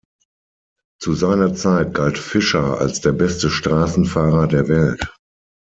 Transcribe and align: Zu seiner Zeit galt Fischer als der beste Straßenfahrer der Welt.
Zu 0.99 1.13
seiner 1.13 1.53
Zeit 1.53 1.93
galt 1.93 2.17
Fischer 2.17 2.79
als 2.79 3.01
der 3.01 3.11
beste 3.11 3.51
Straßenfahrer 3.51 4.47
der 4.47 4.67
Welt. 4.67 5.15